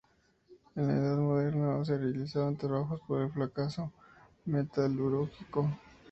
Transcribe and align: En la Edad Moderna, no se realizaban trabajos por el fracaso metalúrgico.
En 0.75 0.87
la 0.87 0.93
Edad 0.95 1.17
Moderna, 1.19 1.77
no 1.77 1.85
se 1.85 1.95
realizaban 1.95 2.57
trabajos 2.57 2.99
por 3.07 3.21
el 3.21 3.29
fracaso 3.31 3.91
metalúrgico. 4.45 5.69